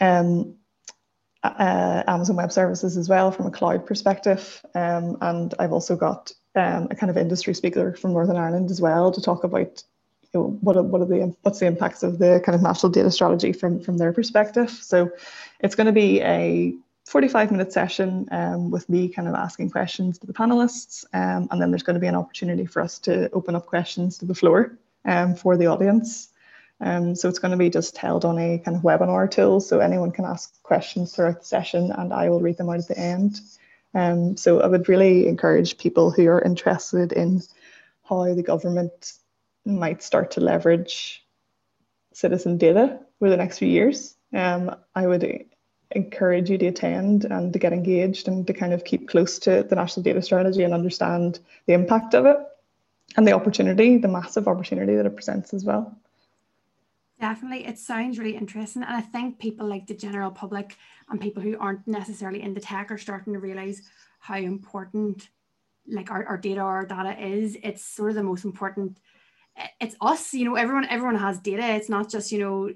[0.00, 0.56] um,
[1.42, 4.64] uh, Amazon Web Services as well from a cloud perspective.
[4.74, 8.80] Um, and I've also got um, a kind of industry speaker from Northern Ireland as
[8.80, 9.82] well to talk about
[10.32, 12.92] you know, what are, what are the what's the impacts of the kind of national
[12.92, 14.70] data strategy from from their perspective.
[14.70, 15.10] So
[15.60, 16.74] it's going to be a
[17.10, 21.60] 45 minute session um, with me kind of asking questions to the panelists, um, and
[21.60, 24.34] then there's going to be an opportunity for us to open up questions to the
[24.34, 26.28] floor um, for the audience.
[26.80, 29.80] Um, so it's going to be just held on a kind of webinar tool, so
[29.80, 32.98] anyone can ask questions throughout the session, and I will read them out at the
[32.98, 33.40] end.
[33.92, 37.42] Um, so I would really encourage people who are interested in
[38.08, 39.14] how the government
[39.64, 41.26] might start to leverage
[42.12, 44.14] citizen data over the next few years.
[44.32, 45.49] Um, I would
[45.92, 49.64] encourage you to attend and to get engaged and to kind of keep close to
[49.64, 52.38] the national data strategy and understand the impact of it
[53.16, 55.96] and the opportunity, the massive opportunity that it presents as well.
[57.20, 57.66] Definitely.
[57.66, 58.82] It sounds really interesting.
[58.82, 60.76] And I think people like the general public
[61.10, 63.82] and people who aren't necessarily in the tech are starting to realize
[64.20, 65.28] how important
[65.86, 67.58] like our, our data our data is.
[67.62, 68.98] It's sort of the most important.
[69.80, 71.74] It's us, you know, everyone everyone has data.
[71.74, 72.72] It's not just, you know,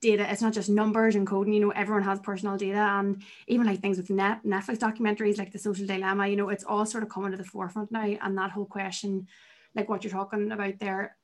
[0.00, 2.78] data, it's not just numbers and coding, you know, everyone has personal data.
[2.78, 6.64] And even like things with net Netflix documentaries like the social dilemma, you know, it's
[6.64, 8.04] all sort of coming to the forefront now.
[8.22, 9.28] And that whole question,
[9.74, 11.16] like what you're talking about there,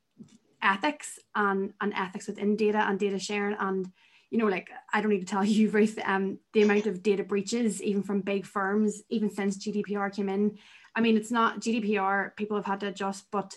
[0.63, 3.57] ethics and, and ethics within data and data sharing.
[3.59, 3.91] And
[4.31, 7.23] you know like i don't need to tell you ruth um, the amount of data
[7.23, 10.59] breaches even from big firms even since gdpr came in.
[10.95, 13.57] I mean it's not gdpr people have had to adjust but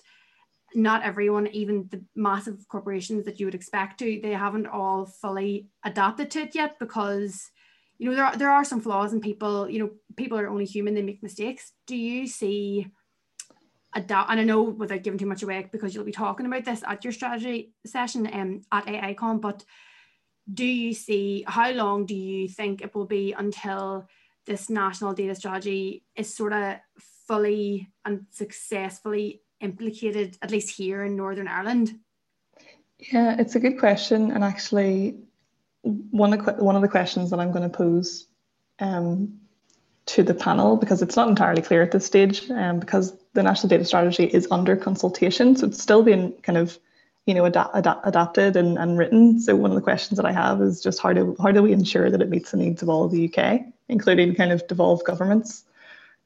[0.75, 5.67] not everyone even the massive corporations that you would expect to they haven't all fully
[5.83, 7.49] adapted to it yet because
[7.97, 10.65] you know there are, there are some flaws in people you know people are only
[10.65, 11.73] human they make mistakes.
[11.87, 12.87] Do you see
[13.95, 16.83] adapt and I know without giving too much away because you'll be talking about this
[16.85, 19.63] at your strategy session um, at AICon but
[20.51, 24.07] do you see how long do you think it will be until
[24.45, 26.77] this national data strategy is sort of
[27.27, 31.99] fully and successfully implicated at least here in Northern Ireland?
[32.97, 35.17] Yeah it's a good question and actually
[35.81, 38.27] one of, one of the questions that I'm going to pose
[38.79, 39.39] um,
[40.07, 43.69] to the panel because it's not entirely clear at this stage um, because the national
[43.69, 46.77] data strategy is under consultation so it's still being kind of
[47.25, 49.39] you know ad- ad- adapted and, and written.
[49.39, 51.71] So one of the questions that i have is just how do how do we
[51.73, 55.05] ensure that it meets the needs of all of the uk including kind of devolved
[55.05, 55.63] governments?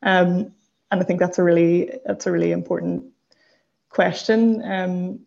[0.02, 0.54] Um,
[0.92, 3.13] and i think that's a really that's a really important
[3.94, 5.20] question um,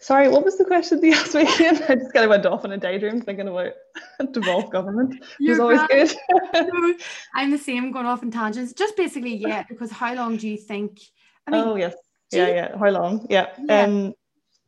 [0.00, 1.76] Sorry, what was the question you asked me again?
[1.88, 3.72] I just kind of went off in a daydream thinking about
[4.32, 5.22] devolved government.
[5.40, 5.90] It's always right.
[5.90, 6.96] good.
[7.34, 8.72] I'm the same, going off in tangents.
[8.72, 11.00] Just basically, yeah, because how long do you think
[11.46, 11.94] I mean, oh yes,
[12.32, 12.54] yeah, you...
[12.54, 12.78] yeah.
[12.78, 13.26] How long?
[13.28, 13.46] Yeah.
[13.58, 13.82] yeah.
[13.82, 14.14] Um.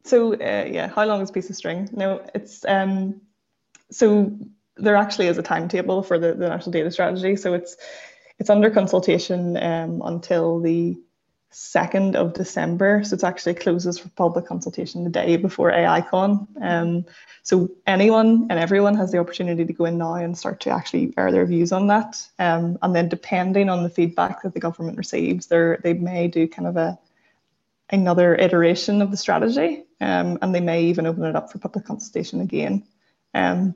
[0.05, 1.89] So uh, yeah, how long is a piece of string?
[1.93, 3.21] No, it's um.
[3.91, 4.37] So
[4.77, 7.37] there actually is a timetable for the, the national data strategy.
[7.37, 7.77] So it's
[8.39, 10.97] it's under consultation um, until the
[11.53, 13.05] 2nd of December.
[13.05, 16.49] So it actually closes for public consultation the day before AICon.
[16.61, 17.05] Um,
[17.43, 21.15] so anyone and everyone has the opportunity to go in now and start to actually
[21.17, 22.27] air their views on that.
[22.41, 26.67] Um, and then depending on the feedback that the government receives, they may do kind
[26.67, 26.99] of a
[27.91, 31.85] another iteration of the strategy um, and they may even open it up for public
[31.85, 32.83] consultation again.
[33.35, 33.75] Um,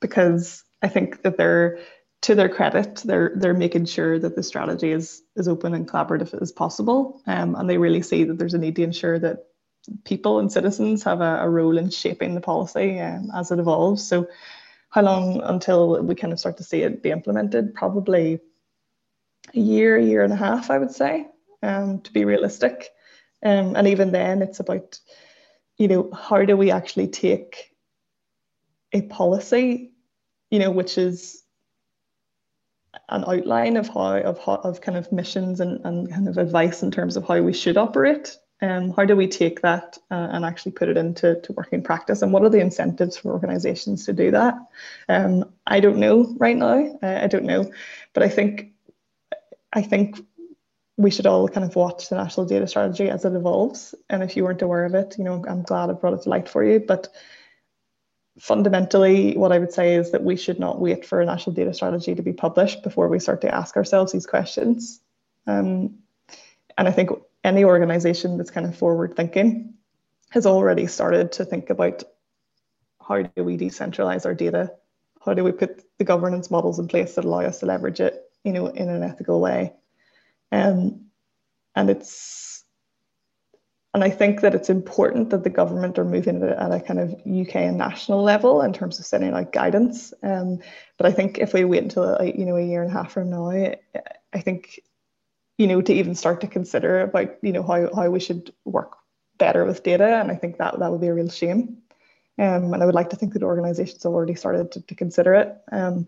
[0.00, 1.78] because I think that they're
[2.22, 6.40] to their credit, they're they're making sure that the strategy is is open and collaborative
[6.40, 9.46] as possible, um, and they really see that there's a need to ensure that
[10.04, 14.06] people and citizens have a, a role in shaping the policy um, as it evolves.
[14.06, 14.28] So,
[14.90, 17.74] how long until we kind of start to see it be implemented?
[17.74, 18.40] Probably
[19.54, 21.26] a year, a year and a half, I would say,
[21.62, 22.90] um, to be realistic.
[23.42, 24.98] Um, and even then, it's about,
[25.78, 27.74] you know, how do we actually take
[28.92, 29.92] a policy,
[30.50, 31.39] you know, which is
[33.10, 36.82] an outline of how of how, of kind of missions and, and kind of advice
[36.82, 38.36] in terms of how we should operate.
[38.62, 42.20] Um, how do we take that uh, and actually put it into to working practice?
[42.20, 44.54] And what are the incentives for organisations to do that?
[45.08, 46.98] Um, I don't know right now.
[47.02, 47.72] Uh, I don't know,
[48.12, 48.72] but I think
[49.72, 50.20] I think
[51.00, 53.94] we should all kind of watch the national data strategy as it evolves.
[54.10, 56.28] And if you weren't aware of it, you know, I'm glad I brought it to
[56.28, 56.78] light for you.
[56.78, 57.08] But
[58.40, 61.74] fundamentally, what I would say is that we should not wait for a national data
[61.74, 65.00] strategy to be published before we start to ask ourselves these questions.
[65.46, 65.98] Um,
[66.78, 67.10] and I think
[67.44, 69.74] any organization that's kind of forward thinking
[70.30, 72.02] has already started to think about
[73.06, 74.72] how do we decentralize our data?
[75.24, 78.30] How do we put the governance models in place that allow us to leverage it,
[78.44, 79.74] you know, in an ethical way?
[80.50, 81.06] Um,
[81.74, 82.49] and it's
[83.92, 87.12] and I think that it's important that the government are moving at a kind of
[87.26, 90.14] UK and national level in terms of setting out guidance.
[90.22, 90.60] Um,
[90.96, 93.30] but I think if we wait until you know a year and a half from
[93.30, 94.80] now, I think
[95.58, 98.96] you know to even start to consider about you know how, how we should work
[99.38, 101.78] better with data, and I think that that would be a real shame.
[102.38, 105.34] Um, and I would like to think that organisations have already started to, to consider
[105.34, 105.58] it.
[105.72, 106.06] Um,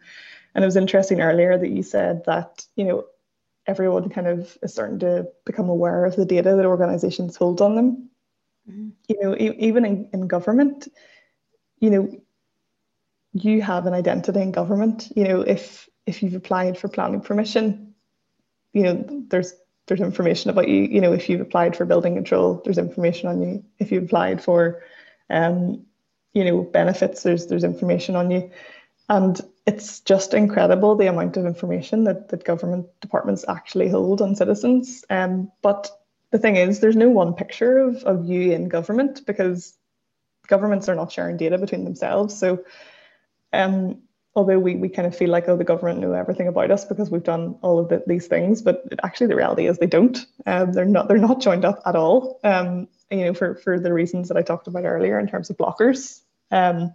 [0.55, 3.05] and it was interesting earlier that you said that you know
[3.67, 7.77] everyone kind of is starting to become aware of the data that organizations hold on
[7.77, 8.11] them.
[8.69, 8.89] Mm-hmm.
[9.09, 10.89] You know, e- even in, in government,
[11.79, 12.21] you know,
[13.33, 15.09] you have an identity in government.
[15.17, 17.95] You know, if if you've applied for planning permission,
[18.73, 19.55] you know, there's
[19.87, 20.83] there's information about you.
[20.83, 23.65] You know, if you've applied for building control, there's information on you.
[23.79, 24.83] If you've applied for
[25.31, 25.87] um,
[26.33, 28.51] you know, benefits, there's there's information on you.
[29.09, 34.35] And it's just incredible the amount of information that, that government departments actually hold on
[34.35, 35.05] citizens.
[35.09, 35.91] Um, but
[36.31, 39.77] the thing is, there's no one picture of, of you in government because
[40.49, 42.37] governments are not sharing data between themselves.
[42.37, 42.65] So,
[43.53, 44.03] um,
[44.35, 47.11] although we, we kind of feel like, oh, the government know everything about us because
[47.11, 50.27] we've done all of the, these things, but actually the reality is they don't.
[50.47, 52.41] Um, they're not they're not joined up at all.
[52.43, 55.59] Um, you know, for for the reasons that I talked about earlier in terms of
[55.59, 56.23] blockers.
[56.51, 56.95] Um,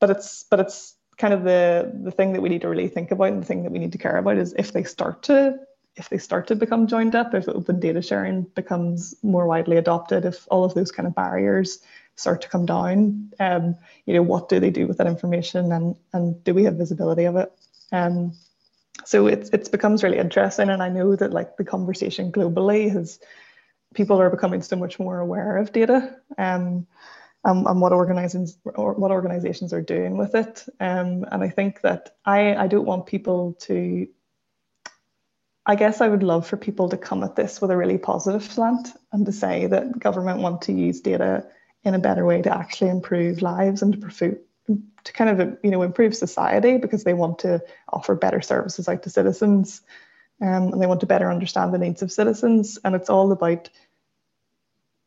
[0.00, 3.12] but it's but it's kind of the the thing that we need to really think
[3.12, 5.56] about and the thing that we need to care about is if they start to
[5.94, 10.24] if they start to become joined up, if open data sharing becomes more widely adopted,
[10.24, 11.78] if all of those kind of barriers
[12.16, 15.94] start to come down, um, you know, what do they do with that information and
[16.12, 17.52] and do we have visibility of it?
[17.92, 18.32] Um,
[19.04, 23.20] so it's it's becomes really interesting, and I know that like the conversation globally has
[23.94, 26.16] people are becoming so much more aware of data.
[26.36, 26.88] Um,
[27.44, 30.64] um, and what organizations or what organizations are doing with it.
[30.80, 34.08] Um, and I think that I, I don't want people to
[35.64, 38.42] I guess I would love for people to come at this with a really positive
[38.42, 41.46] slant and to say that government want to use data
[41.84, 44.38] in a better way to actually improve lives and to improve,
[45.04, 49.04] to kind of you know improve society because they want to offer better services out
[49.04, 49.82] to citizens
[50.40, 53.70] um, and they want to better understand the needs of citizens and it's all about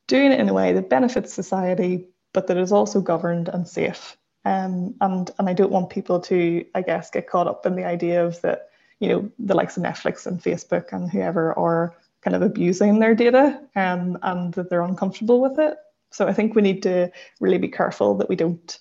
[0.08, 4.18] doing it in a way that benefits society but that is also governed and safe.
[4.44, 7.86] Um, and and I don't want people to, I guess, get caught up in the
[7.86, 8.70] idea of that,
[9.00, 13.16] you know, the likes of Netflix and Facebook and whoever are kind of abusing their
[13.16, 15.78] data um, and that they're uncomfortable with it.
[16.12, 18.78] So I think we need to really be careful that we don't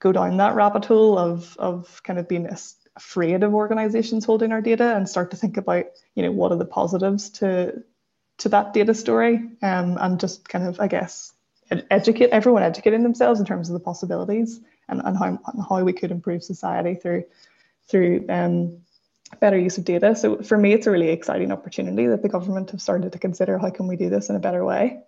[0.00, 2.48] go down that rabbit hole of of kind of being
[2.96, 6.58] afraid of organizations holding our data and start to think about, you know, what are
[6.58, 7.82] the positives to
[8.38, 11.32] to that data story um, and just kind of, I guess,
[11.90, 15.92] educate everyone educating themselves in terms of the possibilities and, and how, and how we
[15.92, 17.24] could improve society through
[17.88, 18.78] through um,
[19.40, 20.14] better use of data.
[20.14, 23.58] So for me, it's a really exciting opportunity that the government have started to consider
[23.58, 25.00] how can we do this in a better way.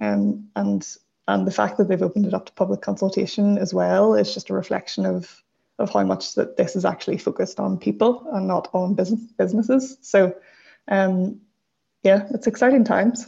[0.00, 0.86] Um, and
[1.26, 4.50] and the fact that they've opened it up to public consultation as well is just
[4.50, 5.42] a reflection of
[5.78, 9.98] of how much that this is actually focused on people and not on business businesses.
[10.02, 10.34] So
[10.88, 11.40] um,
[12.02, 13.26] yeah, it's exciting times.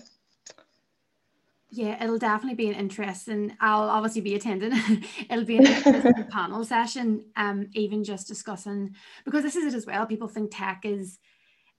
[1.70, 3.56] Yeah, it'll definitely be an interesting.
[3.60, 4.72] I'll obviously be attending.
[5.30, 7.24] it'll be an interesting panel session.
[7.36, 8.94] Um, even just discussing
[9.24, 10.06] because this is it as well.
[10.06, 11.18] People think tech is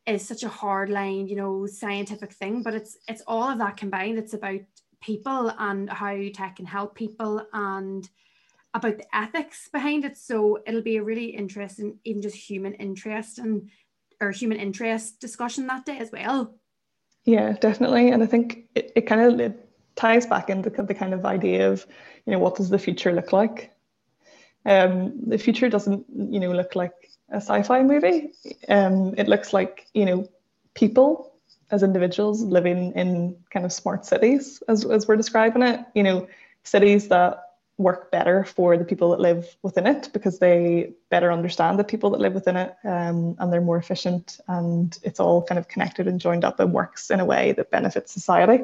[0.06, 3.78] is such a hard line, you know, scientific thing, but it's it's all of that
[3.78, 4.18] combined.
[4.18, 4.60] It's about
[5.02, 8.10] people and how tech can help people and
[8.74, 10.18] about the ethics behind it.
[10.18, 13.70] So it'll be a really interesting, even just human interest and
[14.20, 16.56] or human interest discussion that day as well.
[17.26, 18.10] Yeah, definitely.
[18.10, 19.56] And I think it, it kind of
[19.98, 21.86] ties back into the kind of idea of,
[22.26, 23.72] you know, what does the future look like?
[24.66, 26.94] Um, the future doesn't, you know, look like
[27.30, 28.32] a sci-fi movie.
[28.70, 30.30] Um, it looks like, you know,
[30.74, 31.34] people
[31.72, 36.28] as individuals living in kind of smart cities, as, as we're describing it, you know,
[36.64, 37.44] cities that
[37.78, 42.10] work better for the people that live within it because they better understand the people
[42.10, 46.08] that live within it um, and they're more efficient and it's all kind of connected
[46.08, 48.64] and joined up and works in a way that benefits society.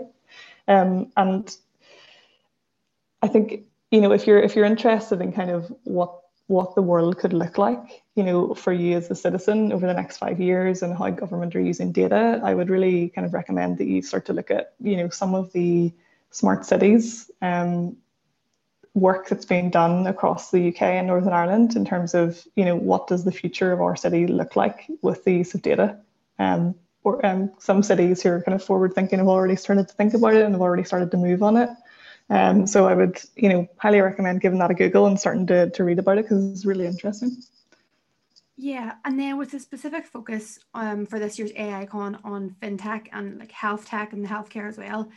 [0.68, 1.55] Um, and
[3.22, 6.82] I think, you know, if you're if you're interested in kind of what what the
[6.82, 10.39] world could look like, you know, for you as a citizen over the next five
[10.39, 14.01] years and how government are using data, I would really kind of recommend that you
[14.01, 15.93] start to look at, you know, some of the
[16.32, 17.95] smart cities um,
[18.93, 22.76] work that's being done across the UK and Northern Ireland in terms of, you know,
[22.76, 25.97] what does the future of our city look like with the use of data?
[26.39, 29.93] Um, or um, some cities who are kind of forward thinking have already started to
[29.93, 31.70] think about it and have already started to move on it.
[32.30, 35.70] Um, so I would, you know, highly recommend giving that a Google and starting to,
[35.72, 37.38] to read about it because it's really interesting.
[38.56, 43.39] Yeah, and then with a specific focus um, for this year's AICon on fintech and
[43.39, 45.10] like health tech and healthcare as well,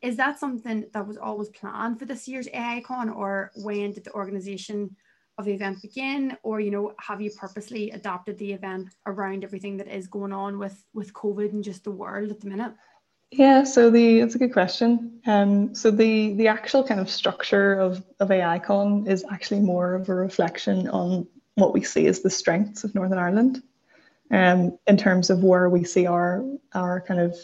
[0.00, 4.12] is that something that was always planned for this year's AICon, or when did the
[4.12, 4.96] organisation
[5.38, 9.76] of the event begin, or you know, have you purposely adapted the event around everything
[9.76, 12.72] that is going on with with COVID and just the world at the minute?
[13.30, 15.20] Yeah, so the it's a good question.
[15.26, 20.08] Um, so the the actual kind of structure of of AICon is actually more of
[20.08, 23.62] a reflection on what we see as the strengths of Northern Ireland,
[24.30, 27.36] um, in terms of where we see our our kind of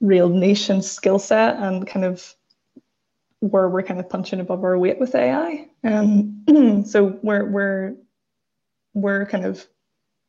[0.00, 2.34] real nation skill set and kind of
[3.40, 5.68] where we're kind of punching above our weight with AI.
[5.86, 7.94] Um, so we're we're
[8.94, 9.64] we're kind of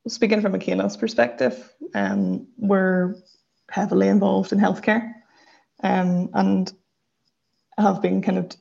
[0.07, 1.73] speaking from a Kainos perspective.
[1.95, 3.15] Um, we're
[3.69, 5.13] heavily involved in healthcare,
[5.83, 6.71] um, and
[7.77, 8.51] have been kind of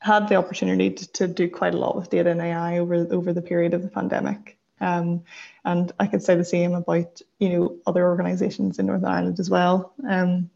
[0.00, 3.32] had the opportunity to, to do quite a lot with data and AI over over
[3.32, 4.58] the period of the pandemic.
[4.80, 5.22] Um,
[5.64, 9.48] and I could say the same about you know other organisations in Northern Ireland as
[9.48, 9.94] well.
[10.08, 10.50] Um,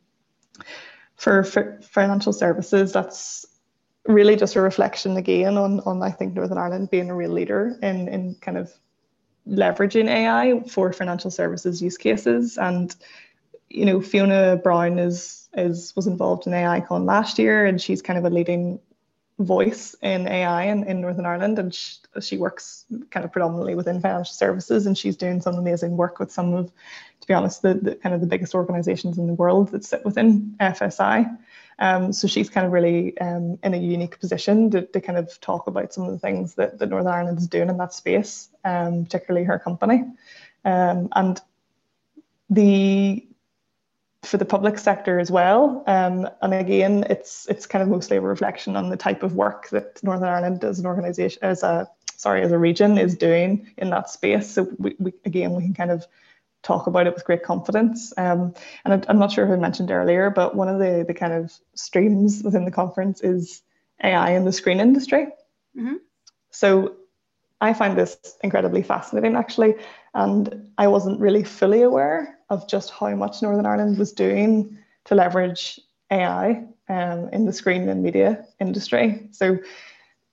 [1.16, 3.44] for, for financial services, that's
[4.06, 7.78] really just a reflection again on on I think Northern Ireland being a real leader
[7.82, 8.72] in in kind of
[9.48, 12.58] leveraging AI for financial services use cases.
[12.58, 12.94] And
[13.68, 18.18] you know Fiona Brown is is was involved in AICon last year, and she's kind
[18.18, 18.80] of a leading
[19.40, 24.00] voice in AI in, in Northern Ireland, and she, she works kind of predominantly within
[24.00, 26.70] financial services, and she's doing some amazing work with some of,
[27.20, 30.04] to be honest, the, the kind of the biggest organisations in the world that sit
[30.04, 31.36] within FSI.
[31.78, 35.40] Um, so she's kind of really um, in a unique position to, to kind of
[35.40, 38.50] talk about some of the things that, that Northern Ireland is doing in that space,
[38.64, 40.04] um, particularly her company.
[40.66, 41.40] Um, and
[42.50, 43.26] the
[44.22, 45.82] for the public sector as well.
[45.86, 49.70] Um, and again, it's it's kind of mostly a reflection on the type of work
[49.70, 53.90] that Northern Ireland as an organisation, as a sorry, as a region is doing in
[53.90, 54.50] that space.
[54.50, 56.06] So we, we again we can kind of
[56.62, 58.12] talk about it with great confidence.
[58.18, 58.54] Um,
[58.84, 61.32] and I, am not sure if I mentioned earlier, but one of the the kind
[61.32, 63.62] of streams within the conference is
[64.04, 65.28] AI in the screen industry.
[65.76, 65.96] Mm-hmm.
[66.50, 66.96] So
[67.60, 69.74] I find this incredibly fascinating actually,
[70.14, 75.14] and I wasn't really fully aware of just how much Northern Ireland was doing to
[75.14, 75.80] leverage
[76.10, 79.28] AI um, in the screen and media industry.
[79.30, 79.58] So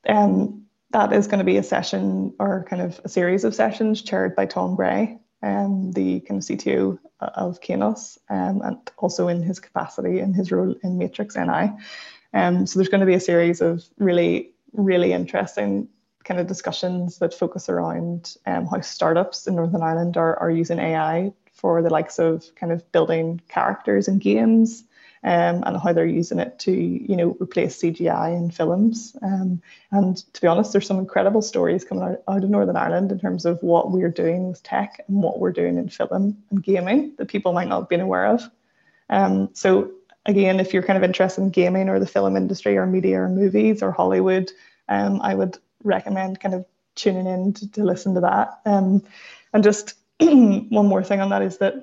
[0.10, 4.02] um, that is going to be a session or kind of a series of sessions
[4.02, 9.44] chaired by Tom Gray, um, the kind of CTO of Kainos, um, and also in
[9.44, 11.72] his capacity in his role in Matrix NI.
[12.34, 15.90] Um, so there's going to be a series of really, really interesting
[16.28, 20.80] kind of discussions that focus around um, how startups in Northern Ireland are, are using
[20.80, 24.84] AI for the likes of kind of building characters in games,
[25.24, 29.16] um, and how they're using it to, you know, replace CGI in films.
[29.22, 29.62] Um,
[29.92, 33.20] and to be honest, there's some incredible stories coming out, out of Northern Ireland in
[33.20, 37.14] terms of what we're doing with tech and what we're doing in film and gaming
[37.18, 38.44] that people might not have been aware of.
[39.10, 39.92] Um, so
[40.26, 43.30] again, if you're kind of interested in gaming or the film industry or media or
[43.30, 44.52] movies or Hollywood,
[44.90, 46.66] um, I would recommend kind of
[46.96, 48.60] tuning in to, to listen to that.
[48.66, 49.04] Um,
[49.54, 51.76] and just one more thing on that is that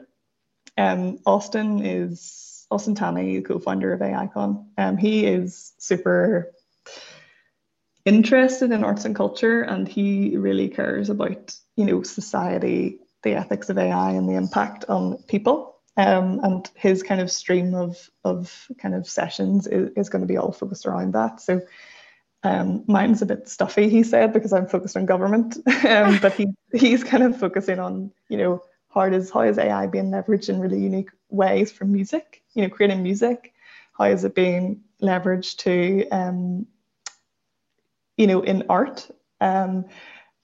[0.77, 4.67] um, Austin is Austin Tanney, co-founder of AICon.
[4.77, 6.53] Um, he is super
[8.05, 13.71] interested in arts and culture, and he really cares about you know society, the ethics
[13.71, 15.71] of AI, and the impact on people.
[15.97, 20.29] Um, and his kind of stream of of kind of sessions is, is going to
[20.29, 21.41] be all focused around that.
[21.41, 21.61] So
[22.45, 25.57] um, mine's a bit stuffy, he said, because I'm focused on government.
[25.89, 29.87] um, but he he's kind of focusing on, you know, how is how is AI
[29.87, 32.43] being leveraged in really unique ways for music?
[32.55, 33.55] You know, creating music.
[33.99, 36.67] How is it being leveraged to, um,
[38.17, 39.11] you know, in art?
[39.41, 39.87] Um,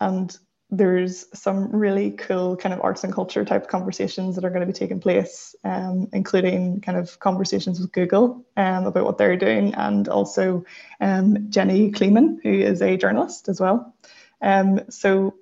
[0.01, 0.37] and
[0.71, 4.67] there's some really cool kind of arts and culture type conversations that are going to
[4.67, 9.75] be taking place, um, including kind of conversations with Google um, about what they're doing,
[9.75, 10.65] and also
[11.01, 13.95] um, Jenny Kleeman, who is a journalist as well.
[14.41, 15.35] Um, so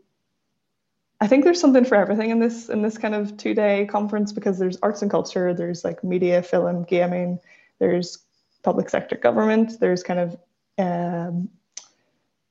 [1.21, 4.33] I think there's something for everything in this in this kind of two day conference
[4.33, 7.39] because there's arts and culture, there's like media, film, gaming,
[7.79, 8.19] there's
[8.63, 10.37] public sector government, there's kind of
[10.79, 11.51] um,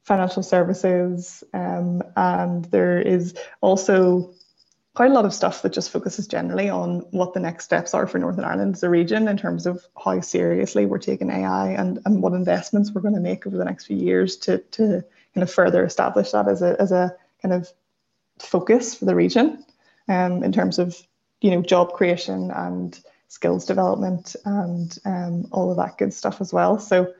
[0.08, 4.34] financial services, um, and there is also
[4.96, 8.08] quite a lot of stuff that just focuses generally on what the next steps are
[8.08, 12.00] for Northern Ireland as a region in terms of how seriously we're taking AI and,
[12.06, 15.04] and what investments we're going to make over the next few years to, to
[15.36, 17.70] kind of further establish that as a, as a kind of
[18.40, 19.66] focus for the region
[20.08, 20.96] um, in terms of
[21.42, 26.54] you know job creation and skills development and um, all of that good stuff as
[26.54, 26.80] well.
[26.80, 27.14] So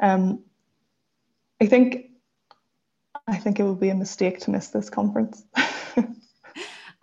[0.00, 0.42] um,
[1.60, 2.13] I think
[3.26, 5.44] I think it would be a mistake to miss this conference.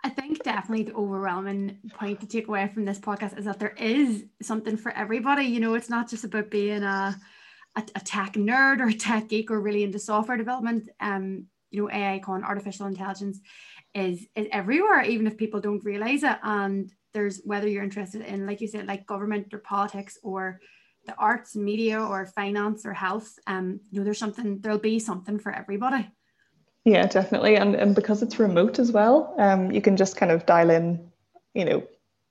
[0.04, 3.74] I think definitely the overwhelming point to take away from this podcast is that there
[3.78, 5.44] is something for everybody.
[5.44, 7.16] You know, it's not just about being a,
[7.76, 10.88] a, a tech nerd or a tech geek or really into software development.
[11.00, 13.40] Um, you know, AI con artificial intelligence
[13.94, 16.38] is is everywhere, even if people don't realize it.
[16.42, 20.60] And there's whether you're interested in, like you said, like government or politics or
[21.06, 24.98] the arts, and media, or finance or health, um, you know, there's something, there'll be
[24.98, 26.08] something for everybody.
[26.84, 27.56] Yeah, definitely.
[27.56, 31.10] And and because it's remote as well, um, you can just kind of dial in,
[31.54, 31.82] you know,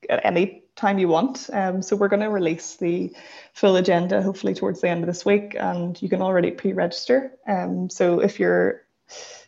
[0.09, 1.49] at any time you want.
[1.53, 3.13] Um, so we're going to release the
[3.53, 7.31] full agenda hopefully towards the end of this week, and you can already pre-register.
[7.47, 8.81] Um, so if you're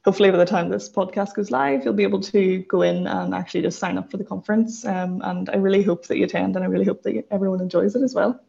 [0.06, 3.34] hopefully by the time this podcast goes live, you'll be able to go in and
[3.34, 4.86] actually just sign up for the conference.
[4.86, 7.96] Um, and I really hope that you attend, and I really hope that everyone enjoys
[7.96, 8.40] it as well.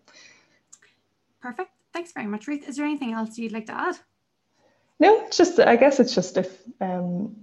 [1.44, 1.72] Perfect.
[1.92, 2.66] Thanks very much, Ruth.
[2.66, 3.96] Is there anything else you'd like to add?
[4.98, 7.36] No, just I guess it's just if um,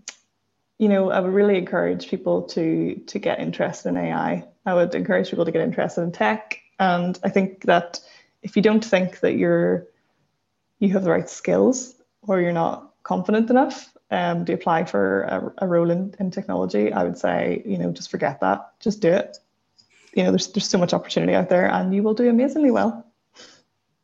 [0.80, 4.44] you know, I would really encourage people to to get interested in AI.
[4.66, 8.00] I would encourage people to get interested in tech, and I think that
[8.42, 9.86] if you don't think that you're
[10.80, 11.94] you have the right skills
[12.24, 16.92] or you're not confident enough um, to apply for a, a role in, in technology,
[16.92, 18.72] I would say you know just forget that.
[18.80, 19.38] Just do it.
[20.16, 23.06] You know, there's there's so much opportunity out there, and you will do amazingly well.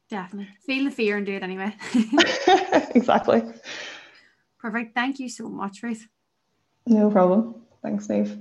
[0.10, 0.49] Definitely.
[0.66, 1.76] Feel the fear and do it anyway.
[2.95, 3.43] exactly.
[4.60, 4.93] Perfect.
[4.93, 6.08] Thank you so much, Ruth.
[6.86, 7.55] No problem.
[7.84, 8.38] Thanks, Neve.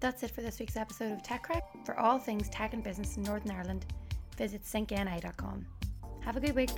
[0.00, 1.62] That's it for this week's episode of Tech Crack.
[1.84, 3.86] For all things tech and business in Northern Ireland,
[4.36, 5.66] visit syncni.com.
[6.24, 6.70] Have a good week.